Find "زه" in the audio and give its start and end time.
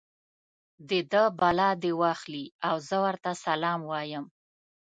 2.87-2.97